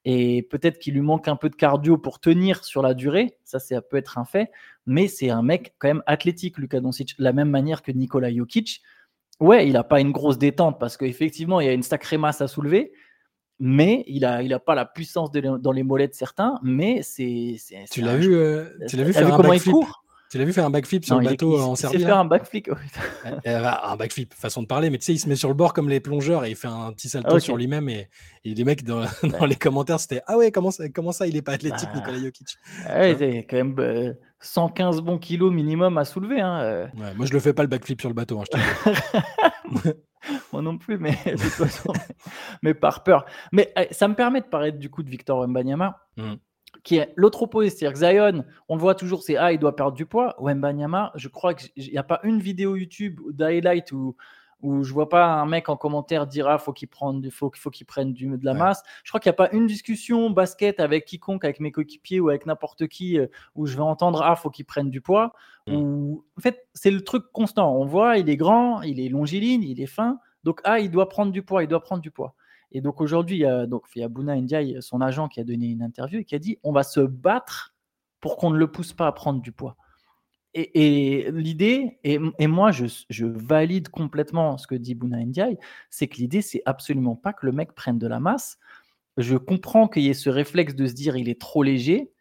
[0.05, 3.37] et peut-être qu'il lui manque un peu de cardio pour tenir sur la durée.
[3.43, 4.49] Ça, ça peut être un fait.
[4.85, 8.33] Mais c'est un mec quand même athlétique, Luka Doncic, de la même manière que Nikola
[8.33, 8.81] Jokic.
[9.41, 12.41] Ouais, il n'a pas une grosse détente parce qu'effectivement, il y a une sacrée masse
[12.41, 12.93] à soulever,
[13.59, 17.57] mais il n'a il a pas la puissance dans les mollets de certains, mais c'est.
[17.91, 19.75] Tu l'as vu, euh, tu l'as vu faire un backflip?
[20.29, 21.97] Tu l'as vu faire un backflip sur le bateau en Serbie?
[21.97, 22.69] Il faire un backflip.
[23.45, 25.89] un backflip, façon de parler, mais tu sais, il se met sur le bord comme
[25.89, 27.89] les plongeurs et il fait un petit salto sur lui-même.
[27.89, 28.07] Et,
[28.45, 29.05] les mecs dans,
[29.47, 32.19] les commentaires, c'était Ah ouais, comment ça, comment ça il est pas athlétique, bah, Nicolas
[32.19, 32.57] Jokic?
[32.87, 36.41] Ouais, c'est quand même 115 euh, bons kilos minimum à soulever.
[36.41, 36.87] Hein, euh.
[37.17, 38.39] moi, je le fais pas le backflip sur le bateau.
[38.39, 38.59] Hein,
[40.53, 41.17] Moi non plus, mais
[42.63, 43.25] mais par peur.
[43.51, 46.33] Mais eh, ça me permet de parler du coup de Victor Wembanyama, mmh.
[46.83, 47.69] qui est l'autre opposé.
[47.69, 50.35] C'est-à-dire que Zion, on le voit toujours, c'est ah, il doit perdre du poids.
[50.39, 54.15] Wembanyama, je crois qu'il n'y a pas une vidéo YouTube d'highlight où
[54.61, 57.69] où je vois pas un mec en commentaire dire ah faut qu'il prenne faut, faut
[57.69, 58.83] qu'il prenne du, de la masse.
[59.03, 62.29] Je crois qu'il n'y a pas une discussion basket avec quiconque, avec mes coéquipiers ou
[62.29, 65.33] avec n'importe qui euh, où je vais entendre ah faut qu'il prenne du poids.
[65.67, 65.75] Mm.
[65.75, 67.73] Ou en fait c'est le truc constant.
[67.75, 70.19] On voit il est grand, il est longiligne, il est fin.
[70.43, 72.35] Donc ah il doit prendre du poids, il doit prendre du poids.
[72.71, 75.39] Et donc aujourd'hui il y a donc il y a Buna Ndiaye, son agent qui
[75.39, 77.73] a donné une interview et qui a dit on va se battre
[78.19, 79.77] pour qu'on ne le pousse pas à prendre du poids.
[80.55, 85.57] Et, l'idée, et, moi je, valide complètement ce que dit Buna Ndiaye,
[85.91, 88.57] c'est que l'idée, c'est absolument pas que le mec prenne de la masse.
[89.17, 92.11] Je comprends qu'il y ait ce réflexe de se dire il est trop léger,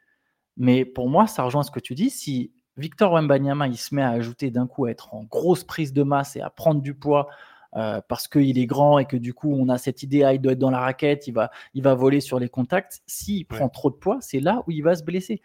[0.59, 2.11] mais pour moi, ça rejoint ce que tu dis.
[2.11, 5.93] Si Victor Wembanyama, il se met à ajouter d'un coup à être en grosse prise
[5.93, 7.29] de masse et à prendre du poids
[7.77, 10.41] euh, parce qu'il est grand et que du coup on a cette idée, ah, il
[10.41, 13.03] doit être dans la raquette, il va, il va voler sur les contacts.
[13.07, 15.41] S'il prend trop de poids, c'est là où il va se blesser.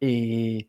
[0.00, 0.66] Et,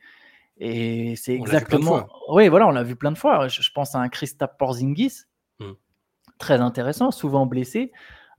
[0.57, 2.07] et c'est exactement.
[2.29, 3.47] Oui, voilà, on l'a vu plein de fois.
[3.47, 5.23] Je, pense à un Christophe Porzingis,
[5.59, 5.71] mmh.
[6.37, 7.91] très intéressant, souvent blessé.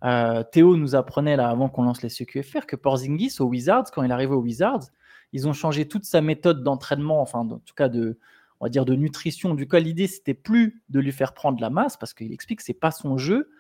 [0.04, 4.02] Euh, Théo nous apprenait là avant qu'on lance les CQFR que Porzingis au Wizards, quand
[4.02, 4.84] il arrivait aux Wizards,
[5.32, 8.18] ils ont changé toute sa méthode d'entraînement, enfin en tout cas de,
[8.60, 9.54] on va dire de nutrition.
[9.54, 12.64] Du coup, l'idée c'était plus de lui faire prendre la masse parce qu'il explique que
[12.64, 13.50] c'est pas son jeu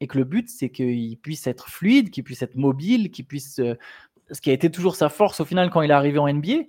[0.00, 3.58] et que le but c'est qu'il puisse être fluide, qu'il puisse être mobile, qu'il puisse,
[3.58, 3.74] euh,
[4.30, 6.64] ce qui a été toujours sa force au final quand il est arrivé en NBA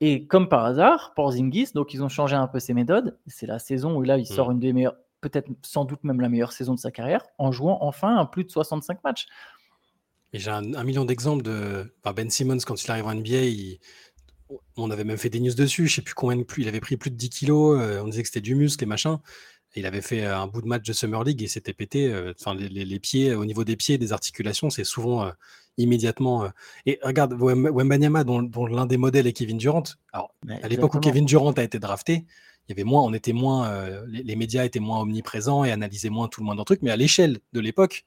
[0.00, 3.18] et comme par hasard, Porzingis, donc ils ont changé un peu ses méthodes.
[3.26, 4.52] C'est la saison où là, il sort mm.
[4.52, 7.78] une des meilleures, peut-être sans doute même la meilleure saison de sa carrière, en jouant
[7.82, 9.26] enfin un plus de 65 matchs.
[10.32, 13.78] Et j'ai un, million d'exemples de Ben Simmons quand il arrive en NBA.
[14.76, 15.86] On avait même fait des news dessus.
[15.86, 16.62] Je sais plus combien de plus.
[16.62, 17.78] Il avait pris plus de 10 kilos.
[17.80, 19.20] Euh, on disait que c'était du muscle et machin.
[19.74, 22.12] il avait fait un bout de match de Summer League et s'était pété.
[22.12, 25.30] Euh, enfin, les, pieds, au niveau des pieds, des articulations, c'est souvent euh,
[25.76, 26.44] immédiatement.
[26.44, 26.48] Euh,
[26.86, 29.84] et regarde, Wembanyama, dont, dont l'un des modèles est Kevin Durant.
[30.12, 32.24] Alors, à l'époque où Kevin Durant a été drafté,
[32.68, 36.10] il y avait moins, on était moins, euh, les, médias étaient moins omniprésents et analysaient
[36.10, 36.82] moins tout le monde truc.
[36.82, 38.04] Mais à l'échelle de l'époque,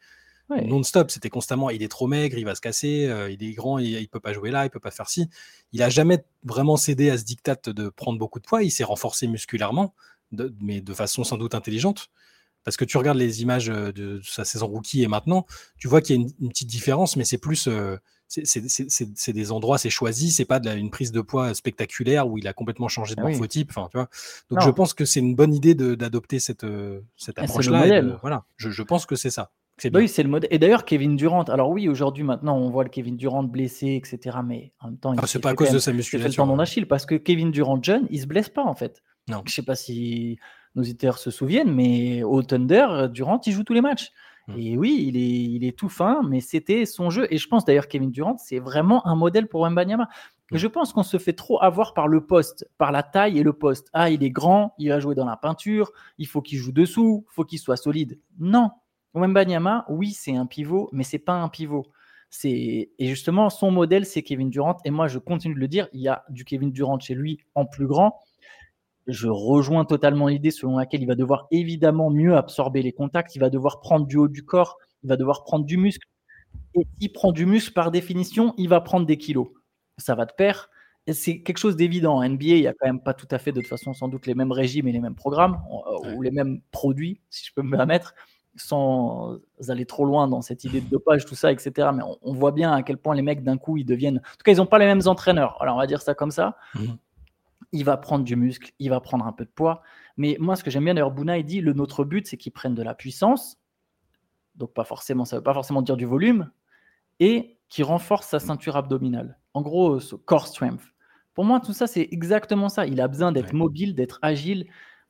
[0.50, 3.80] non-stop, c'était constamment, il est trop maigre, il va se casser, euh, il est grand,
[3.80, 5.28] il, ne peut pas jouer là, il peut pas faire ci.
[5.72, 8.64] Il a jamais vraiment cédé à ce dictat de prendre beaucoup de poids.
[8.64, 9.96] Il s'est renforcé musculairement,
[10.62, 12.10] mais de façon sans doute intelligente.
[12.64, 15.46] Parce que tu regardes les images de sa saison rookie et maintenant,
[15.78, 17.70] tu vois qu'il y a une, petite différence, mais c'est plus,
[18.28, 22.48] c'est des endroits, c'est choisi, c'est pas de une prise de poids spectaculaire où il
[22.48, 23.70] a complètement changé de ah morphotype.
[23.70, 24.10] Enfin, tu vois.
[24.50, 26.66] Donc je pense que c'est une bonne idée d'adopter cette,
[27.18, 28.02] cette ah, approche-là.
[28.22, 29.52] Voilà, je, je, pense que c'est ça.
[29.94, 30.48] Oui, c'est le mode.
[30.52, 31.44] Et d'ailleurs, Kevin Durant.
[31.44, 34.38] Alors oui, aujourd'hui, maintenant, on voit le Kevin Durant blessé, etc.
[34.46, 36.32] Mais en même temps, ah, c'est pas à cause de sa musculature.
[36.32, 39.02] C'est le tendon d'Achille parce que Kevin Durant jeune, il se blesse pas en fait.
[39.28, 39.42] Non.
[39.46, 40.38] Je sais pas si
[40.76, 44.12] nos auditeurs se souviennent, mais au Thunder, Durant, il joue tous les matchs.
[44.48, 44.54] Mmh.
[44.58, 47.28] Et oui, il est, il est tout fin, mais c'était son jeu.
[47.30, 50.10] Et je pense d'ailleurs Kevin Durant, c'est vraiment un modèle pour Wembanyama.
[50.52, 50.58] Mmh.
[50.58, 53.54] Je pense qu'on se fait trop avoir par le poste, par la taille et le
[53.54, 53.90] poste.
[53.94, 57.26] Ah, il est grand, il va jouer dans la peinture, il faut qu'il joue dessous,
[57.30, 58.20] il faut qu'il soit solide.
[58.40, 58.72] Non,
[59.14, 61.88] Wembanyama, oui, c'est un pivot, mais c'est pas un pivot.
[62.44, 64.78] Et justement, son modèle, c'est Kevin Durant.
[64.86, 67.40] Et moi, je continue de le dire, il y a du Kevin Durant chez lui
[67.54, 68.20] en plus grand.
[69.08, 73.40] Je rejoins totalement l'idée selon laquelle il va devoir évidemment mieux absorber les contacts, il
[73.40, 76.08] va devoir prendre du haut du corps, il va devoir prendre du muscle.
[76.76, 79.50] Et s'il prend du muscle, par définition, il va prendre des kilos.
[79.98, 80.70] Ça va de pair.
[81.12, 82.16] C'est quelque chose d'évident.
[82.16, 84.08] En NBA, il n'y a quand même pas tout à fait, de toute façon, sans
[84.08, 85.62] doute les mêmes régimes et les mêmes programmes,
[86.16, 88.16] ou les mêmes produits, si je peux me permettre,
[88.56, 89.38] sans
[89.68, 91.90] aller trop loin dans cette idée de dopage, tout ça, etc.
[91.94, 94.18] Mais on, voit bien à quel point les mecs, d'un coup, ils deviennent.
[94.18, 95.62] En tout cas, ils n'ont pas les mêmes entraîneurs.
[95.62, 96.58] Alors, on va dire ça comme ça.
[96.76, 96.94] Mmh
[97.74, 99.82] il va prendre du muscle, il va prendre un peu de poids.
[100.16, 102.54] Mais moi, ce que j'aime bien, d'ailleurs, Bouna, il dit le notre but, c'est qu'ils
[102.54, 103.58] prennent de la puissance.
[104.56, 106.52] Donc, pas forcément, ça ne veut pas forcément dire du volume.
[107.20, 109.40] Et qui renforce sa ceinture abdominale.
[109.56, 110.82] En gros, ce core strength.
[111.34, 112.86] Pour moi, tout ça, c'est exactement ça.
[112.86, 114.68] Il a besoin d'être mobile, d'être agile,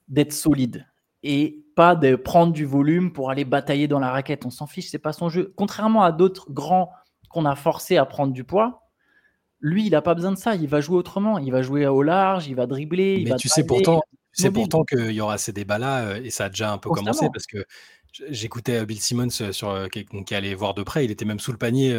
[0.07, 0.87] d'être solide.
[1.23, 4.45] Et pas de prendre du volume pour aller batailler dans la raquette.
[4.45, 5.53] On s'en fiche, c'est pas son jeu.
[5.57, 6.91] Contrairement à d'autres grands
[7.29, 8.82] qu'on a forcé à prendre du poids,
[9.63, 10.55] lui, il n'a pas besoin de ça.
[10.55, 11.39] Il va jouer autrement.
[11.39, 13.23] Il va jouer au large, il va dribbler.
[13.25, 14.01] Mais tu, sais pourtant,
[14.33, 17.27] c'est pourtant qu'il y aura ces débats-là, euh, et ça a déjà un peu commencé
[17.31, 17.65] parce que
[18.29, 21.05] j'écoutais euh, Bill Simmons euh, sur, qui, qui, allait voir de près.
[21.05, 21.97] Il était même sous le panier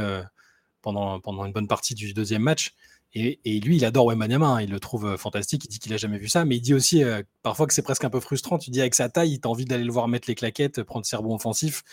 [0.83, 2.74] pendant, pendant une bonne partie du deuxième match.
[3.16, 4.61] Et, lui, il adore Wembanyama, hein.
[4.61, 7.05] il le trouve fantastique, il dit qu'il a jamais vu ça, mais il dit aussi
[7.44, 8.59] parfois que c'est presque un peu frustrant.
[8.59, 11.07] Tu dis avec sa taille, tu as envie d'aller le voir mettre les claquettes, prendre
[11.07, 11.85] ses rebonds offensifs.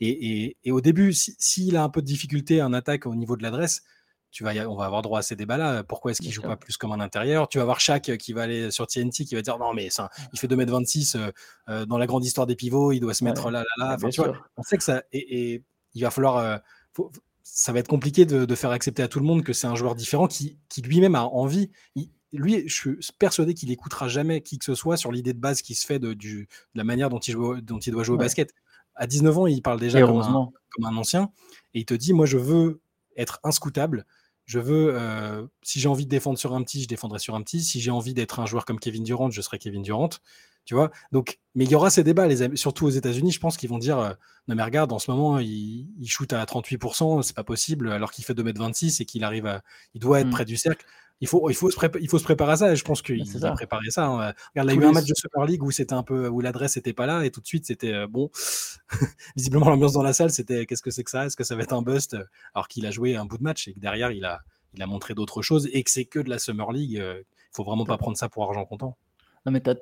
[0.00, 3.42] Et, et au début, s'il a un peu de difficulté en attaque au niveau de
[3.42, 3.82] l'adresse,
[4.30, 5.84] tu vas on va avoir droit à ces débats-là.
[5.84, 7.48] Pourquoi est-ce qu'il joue pas plus comme un intérieur?
[7.48, 10.10] Tu vas voir Shaq qui va aller sur TNT qui va dire non mais ça,
[10.32, 11.30] il fait 2m26 euh,
[11.68, 14.10] euh, dans la grande histoire des pivots, il doit se mettre là là là.
[14.10, 15.62] tu vois, on sait que ça et,
[15.94, 16.58] il va falloir euh,
[17.42, 19.94] ça va être compliqué de, faire accepter à tout le monde que c'est un joueur
[19.94, 21.70] différent qui, qui lui-même a envie.
[22.32, 25.62] lui, je suis persuadé qu'il écoutera jamais qui que ce soit sur l'idée de base
[25.62, 28.18] qui se fait de, du, la manière dont il, joue, dont il doit jouer au
[28.18, 28.52] basket.
[28.94, 31.30] À 19 ans, il parle déjà comme un, comme un, ancien
[31.72, 32.80] et il te dit Moi, je veux
[33.16, 34.04] être inscoutable
[34.48, 37.42] je veux, euh, si j'ai envie de défendre sur un petit, je défendrai sur un
[37.42, 37.62] petit.
[37.62, 40.08] Si j'ai envie d'être un joueur comme Kevin Durant, je serai Kevin Durant.
[40.64, 43.30] Tu vois Donc, mais il y aura ces débats, les surtout aux États-Unis.
[43.30, 44.14] Je pense qu'ils vont dire, euh,
[44.48, 48.10] non mais regarde, en ce moment, il, il shoot à 38%, c'est pas possible, alors
[48.10, 50.30] qu'il fait 2m26 et qu'il arrive à, il doit être mmh.
[50.30, 50.86] près du cercle
[51.20, 52.72] il faut, il, faut se il faut se préparer à ça.
[52.72, 54.06] Et je pense qu'il a préparé ça.
[54.06, 54.32] Hein.
[54.54, 56.40] Regarde, il y a eu un match de Super League où c'était un peu où
[56.40, 58.30] l'adresse n'était pas là et tout de suite c'était euh, bon.
[59.36, 61.26] Visiblement l'ambiance dans la salle c'était qu'est-ce que c'est que ça?
[61.26, 62.16] Est-ce que ça va être un bust?
[62.54, 64.40] Alors qu'il a joué un bout de match et que derrière il a,
[64.74, 66.92] il a montré d'autres choses et que c'est que de la Summer League.
[66.92, 68.96] Il euh, faut vraiment pas prendre ça pour argent comptant.
[69.46, 69.74] Non, mais tu as,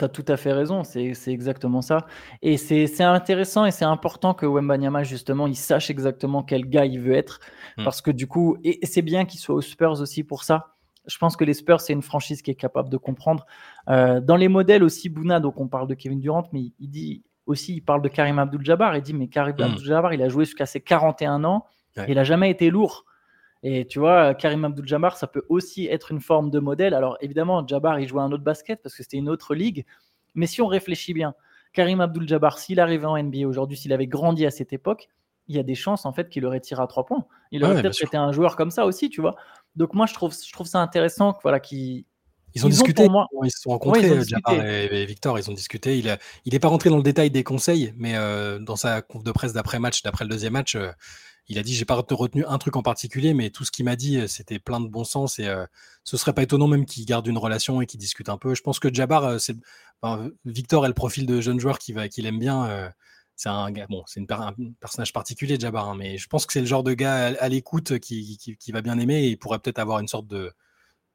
[0.00, 2.06] as, tout à fait raison, c'est exactement ça.
[2.42, 7.00] Et c'est intéressant et c'est important que Wembanyama, justement, il sache exactement quel gars il
[7.00, 7.40] veut être.
[7.78, 7.84] Mm.
[7.84, 10.74] Parce que du coup, et, c'est bien qu'il soit aux Spurs aussi pour ça.
[11.06, 13.46] Je pense que les Spurs, c'est une franchise qui est capable de comprendre.
[13.88, 17.22] Euh, dans les modèles aussi, Bouna, donc on parle de Kevin Durant, mais il dit
[17.46, 18.96] aussi, il parle de Karim Abdul-Jabbar.
[18.96, 19.62] Il dit, mais Karim mm.
[19.62, 21.64] Abdul-Jabbar, il a joué jusqu'à ses 41 ans.
[22.08, 23.04] il n'a jamais été lourd.
[23.62, 26.94] Et tu vois, Karim Abdul-Jabbar, ça peut aussi être une forme de modèle.
[26.94, 29.84] Alors évidemment, Jabbar, il jouait un autre basket parce que c'était une autre ligue.
[30.34, 31.34] Mais si on réfléchit bien,
[31.72, 35.08] Karim Abdul-Jabbar, s'il arrivait en NBA aujourd'hui, s'il avait grandi à cette époque,
[35.48, 37.26] il y a des chances en fait qu'il aurait tiré à trois points.
[37.50, 39.36] Il aurait peut-être été un joueur comme ça aussi, tu vois.
[39.76, 42.04] Donc moi, je trouve, je trouve ça intéressant voilà, qu'ils
[42.54, 43.06] ils ont discuté,
[43.44, 45.98] ils se sont rencontrés, Jabbar et, Victor, ils ont discuté.
[45.98, 49.22] Il n'est il pas rentré dans le détail des conseils, mais euh, dans sa conf
[49.22, 50.90] de presse d'après-match, d'après le deuxième match, euh,
[51.50, 53.96] il a dit j'ai pas retenu un truc en particulier, mais tout ce qu'il m'a
[53.96, 55.66] dit, euh, c'était plein de bon sens et euh,
[56.04, 58.54] ce serait pas étonnant même qu'il garde une relation et qu'il discute un peu.
[58.54, 59.24] Je pense que Jabbar,
[60.04, 62.92] euh, Victor est le profil de jeune joueur qu'il qu'il aime bien.
[63.34, 66.66] c'est un bon, c'est un personnage particulier Jabbar, hein, mais je pense que c'est le
[66.66, 69.98] genre de gars à, l'écoute qui, qui, va bien aimer et il pourrait peut-être avoir
[69.98, 70.52] une sorte de,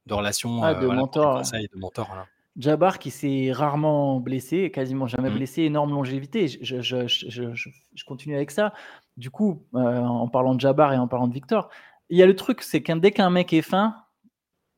[0.06, 2.28] de relation ah, de, mentor, de mentor.
[2.58, 5.36] Jabbar qui s'est rarement blessé, quasiment jamais mmh.
[5.36, 6.48] blessé, énorme longévité.
[6.48, 8.74] Je, je, je, je, continue avec ça.
[9.18, 11.70] Du coup, euh, en parlant de Jabbar et en parlant de Victor,
[12.10, 13.96] il y a le truc, c'est qu'un dès qu'un mec est fin,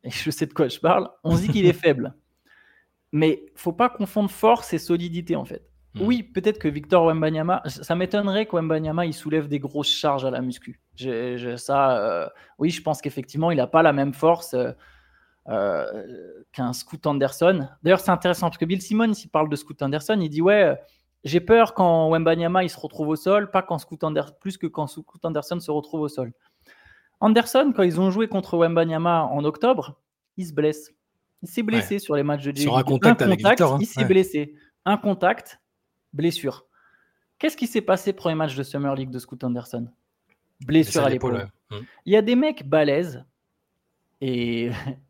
[0.03, 2.15] et je sais de quoi je parle, on se dit qu'il est faible.
[3.11, 5.63] Mais faut pas confondre force et solidité en fait.
[5.93, 6.01] Hmm.
[6.01, 10.31] Oui, peut-être que Victor Wembanyama, ça m'étonnerait que Wembanyama il soulève des grosses charges à
[10.31, 10.81] la muscu.
[11.57, 14.71] ça, euh, oui, je pense qu'effectivement, il n'a pas la même force euh,
[15.47, 17.67] qu'un Scoot Anderson.
[17.83, 20.77] D'ailleurs, c'est intéressant parce que Bill Simmons, il parle de Scoot Anderson, il dit ouais,
[21.23, 24.67] j'ai peur quand Wembanyama il se retrouve au sol, pas quand Scoot Anderson, plus que
[24.67, 26.33] quand Scoot Anderson se retrouve au sol.
[27.19, 29.99] Anderson, quand ils ont joué contre Wembanyama en octobre,
[30.38, 30.93] il se blesse.
[31.41, 32.63] Il s'est blessé sur les matchs de J.
[32.63, 33.77] Sur un contact, avec Victor, hein.
[33.79, 34.55] il s'est blessé.
[34.86, 35.60] Un contact,
[36.13, 36.65] blessure.
[37.38, 39.88] Qu'est-ce qui s'est passé premier match de Summer League de Scoot Anderson?
[40.65, 41.49] Blessure à l'épaule.
[41.69, 41.86] Hum.
[42.05, 43.23] Il y a des mecs balèzes
[44.21, 44.71] et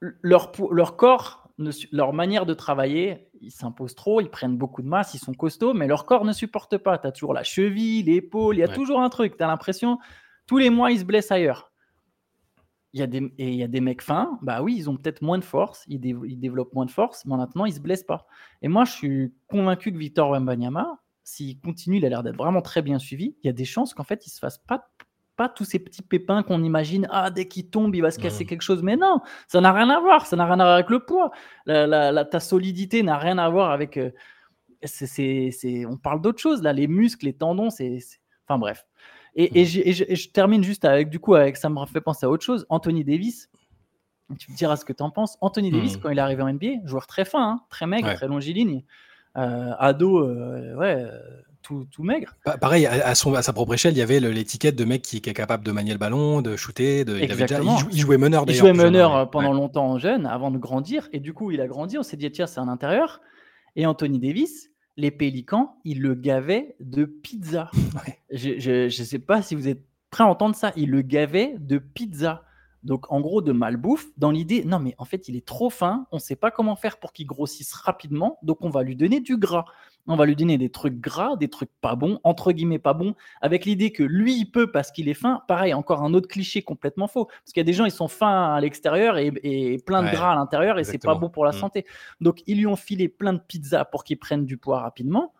[0.00, 1.50] leur, leur corps,
[1.92, 5.74] leur manière de travailler, ils s'imposent trop, ils prennent beaucoup de masse, ils sont costauds,
[5.74, 6.98] mais leur corps ne supporte pas.
[6.98, 9.36] Tu as toujours la cheville, l'épaule, il y a toujours un truc.
[9.36, 9.98] Tu as l'impression,
[10.46, 11.70] tous les mois, ils se blessent ailleurs.
[12.92, 14.96] Il y, a des, et il y a des mecs fins, bah oui, ils ont
[14.96, 18.26] peut-être moins de force, ils, développent moins de force, mais maintenant, ils se blessent pas.
[18.62, 22.62] Et moi, je suis convaincu que Victor Wembanyama, s'il continue, il a l'air d'être vraiment
[22.62, 24.90] très bien suivi, il y a des chances qu'en fait, il se fasse pas,
[25.40, 28.44] pas tous ces petits pépins qu'on imagine, ah, dès qu'il tombe, il va se casser
[28.44, 28.82] quelque chose.
[28.82, 31.30] Mais non, ça n'a rien à voir, ça n'a rien à voir avec le poids.
[31.64, 33.96] La, ta solidité n'a rien à voir avec...
[33.96, 34.10] Euh,
[34.84, 38.00] c'est, on parle d'autre chose, là, les muscles, les tendons, c'est...
[38.46, 38.84] Enfin bref.
[39.34, 42.66] Et, je, termine juste avec, du coup, avec, ça me fait penser à autre chose.
[42.68, 43.48] Anthony Davis,
[44.38, 45.38] tu me diras ce que tu en penses.
[45.40, 46.00] Anthony Davis, hmm.
[46.02, 48.84] quand il est arrivé en NBA, joueur très fin, hein, très maigre, très longiligne,
[49.38, 51.18] euh, ado, euh, ouais, euh,
[51.70, 52.34] tout, tout, maigre.
[52.60, 55.34] pareil, à, son, à, sa propre échelle, il y avait l'étiquette de mec qui, est
[55.34, 57.04] capable de manier le ballon, de shooter.
[57.04, 57.60] De, il, avait déjà,
[57.92, 61.08] il, jouait meneur Il jouait meneur pendant longtemps jeune, avant de grandir.
[61.12, 61.96] Et du coup, il a grandi.
[61.98, 63.20] On s'est dit, tiens, c'est un intérieur.
[63.76, 67.70] Et Anthony Davis, les Pélicans, ils le gavaient de pizza.
[68.32, 70.72] Je ne sais pas si vous êtes prêts à entendre ça.
[70.76, 72.42] Ils le gavaient de pizza.
[72.82, 76.06] Donc, en gros, de malbouffe, dans l'idée, non, mais en fait, il est trop fin,
[76.12, 79.20] on ne sait pas comment faire pour qu'il grossisse rapidement, donc on va lui donner
[79.20, 79.66] du gras.
[80.06, 83.14] On va lui donner des trucs gras, des trucs pas bons, entre guillemets pas bons,
[83.40, 85.42] avec l'idée que lui, il peut parce qu'il est fin.
[85.46, 87.26] Pareil, encore un autre cliché complètement faux.
[87.26, 90.32] Parce qu'il y a des gens, ils sont fins à l'extérieur et, plein de gras
[90.32, 91.54] à l'intérieur et c'est pas bon pour la mm.
[91.54, 91.86] santé.
[92.20, 95.32] Donc, ils lui ont filé plein de pizzas pour qu'il prenne du poids rapidement.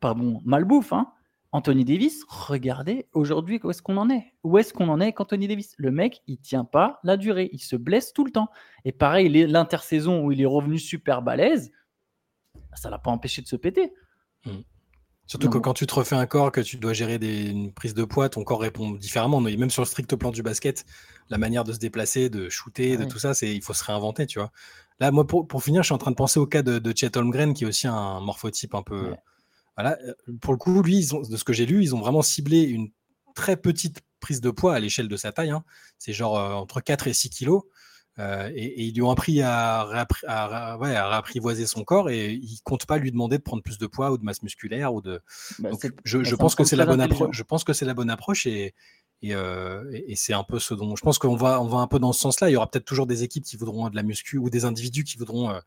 [0.00, 1.12] Pas bon, malbouffe, hein.
[1.54, 4.34] Anthony Davis, regardez aujourd'hui où est-ce qu'on en est.
[4.42, 5.74] Où est-ce qu'on en est avec Anthony Davis?
[5.78, 8.48] Le mec, il tient pas la durée, il se blesse tout le temps.
[8.84, 11.70] Et pareil, l'intersaison où il est revenu super balèze,
[12.76, 13.92] ça l'a pas empêché de se péter.
[14.44, 14.60] Hmm.
[15.26, 17.94] Surtout que quand tu te refais un corps, que tu dois gérer des, une prise
[17.94, 19.40] de poids, ton corps répond différemment.
[19.40, 20.84] Même sur le strict plan du basket,
[21.30, 24.26] la manière de se déplacer, de shooter, de tout ça, c'est il faut se réinventer,
[24.26, 24.52] tu vois.
[25.00, 27.16] Là, moi, pour, finir, je suis en train de penser au cas de, de Chet
[27.16, 29.14] Holmgren, qui est aussi un morphotype un peu.
[29.76, 32.62] Voilà, euh, pour le coup, lui, de ce que j'ai lu, ils ont vraiment ciblé
[32.62, 32.90] une
[33.34, 35.50] très petite prise de poids à l'échelle de sa taille.
[35.50, 35.64] Hein.
[35.98, 37.62] C'est genre euh, entre 4 et 6 kilos.
[38.20, 40.06] Euh, et, ils lui ont appris à,
[40.80, 44.18] réapprivoiser son corps et ils comptent pas lui demander de prendre plus de poids ou
[44.18, 45.20] de masse musculaire ou de.
[45.58, 45.70] Bah,
[46.04, 47.36] je, bah, pense que c'est la bonne approche.
[47.36, 48.74] Je pense que c'est la bonne approche et,
[49.32, 51.98] euh, et, c'est un peu ce dont je pense qu'on va, on va un peu
[51.98, 52.50] dans ce sens-là.
[52.50, 55.04] Il y aura peut-être toujours des équipes qui voudront de la muscu ou des individus
[55.04, 55.60] qui voudront euh, de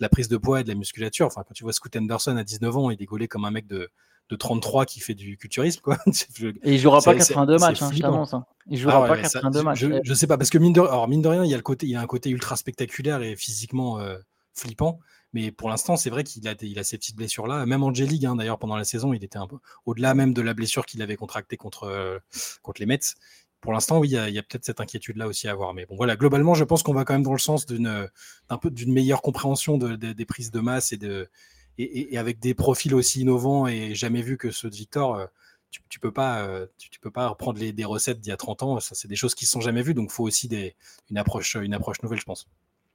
[0.00, 1.26] la prise de poids et de la musculature.
[1.26, 3.66] Enfin, quand tu vois Scoot Anderson à 19 ans, il est gaulé comme un mec
[3.66, 3.90] de,
[4.32, 5.80] de 33 qui fait du culturisme.
[5.82, 5.98] Quoi.
[6.62, 8.32] et il jouera pas 82 matchs, hein, je t'annonce.
[8.32, 8.46] Hein.
[8.66, 9.78] Il jouera ah pas 82 matchs.
[9.78, 11.58] Je, je, sais pas, parce que mine de, alors, mine de rien, il y, a
[11.58, 14.16] le côté, il y a un côté ultra spectaculaire et physiquement euh,
[14.54, 15.00] flippant.
[15.34, 17.66] Mais pour l'instant, c'est vrai qu'il a, il a ces petites blessures-là.
[17.66, 20.54] Même en hein, d'ailleurs, pendant la saison, il était un peu au-delà même de la
[20.54, 22.20] blessure qu'il avait contractée contre,
[22.62, 23.00] contre les Mets
[23.62, 25.72] pour l'instant, oui, il y a, peut-être cette inquiétude-là aussi à avoir.
[25.72, 28.08] Mais bon, voilà, globalement, je pense qu'on va quand même dans le sens d'une
[28.50, 31.28] d'un peu d'une meilleure compréhension des prises de masse et, de,
[31.78, 35.16] et, avec des profils aussi innovants et jamais vus que ceux de Victor.
[35.16, 35.26] Euh,
[35.70, 38.36] tu, tu peux pas, euh, tu, peux pas reprendre les, des recettes d'il y a
[38.36, 38.80] 30 ans.
[38.80, 39.94] Ça, c'est des choses qui ne sont jamais vues.
[39.94, 40.76] Donc, il faut aussi des,
[41.10, 42.46] une approche, une approche nouvelle, je pense.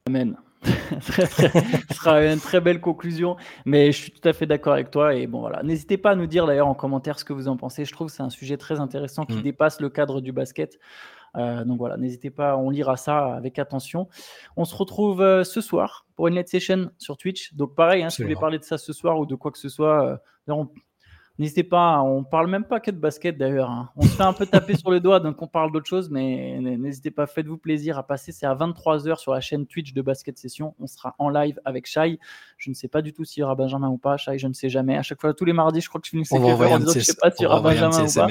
[0.08, 0.38] Amen.
[1.02, 3.36] Ce sera une très belle conclusion,
[3.66, 5.14] mais je suis tout à fait d'accord avec toi.
[5.16, 5.64] Et bon, voilà.
[5.64, 7.84] N'hésitez pas à nous dire d'ailleurs en commentaire ce que vous en pensez.
[7.84, 9.42] Je trouve que c'est un sujet très intéressant qui mm.
[9.42, 10.80] dépasse le cadre du basket.
[11.36, 14.08] Euh, donc voilà, n'hésitez pas, on lira ça avec attention.
[14.56, 17.54] On se retrouve euh, ce soir pour une net session sur Twitch.
[17.54, 19.60] Donc pareil, hein, si vous voulez parler de ça ce soir ou de quoi que
[19.60, 20.18] ce soit, euh,
[21.40, 23.70] N'hésitez pas, on parle même pas que de basket d'ailleurs.
[23.70, 23.90] Hein.
[23.96, 26.60] On se fait un peu taper sur le doigt, donc on parle d'autre chose, mais
[26.60, 28.32] n'hésitez pas, faites-vous plaisir à passer.
[28.32, 30.74] C'est à 23h sur la chaîne Twitch de Basket Session.
[30.80, 32.20] On sera en live avec Shai.
[32.58, 34.18] Je ne sais pas du tout s'il y aura Benjamin ou pas.
[34.18, 34.98] Shai, je ne sais jamais.
[34.98, 36.94] À chaque fois, tous les mardis, je crois que je finis on va en disant
[36.94, 38.28] je sais pas s'il y aura Benjamin ou pas.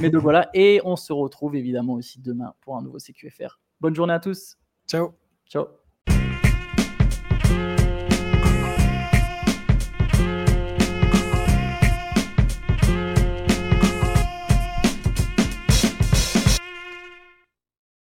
[0.00, 0.50] mais donc voilà.
[0.52, 3.58] Et on se retrouve évidemment aussi demain pour un nouveau CQFR.
[3.80, 4.58] Bonne journée à tous.
[4.86, 5.14] Ciao.
[5.48, 5.83] Ciao.